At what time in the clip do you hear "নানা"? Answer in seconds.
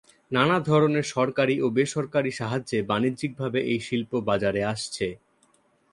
0.31-0.57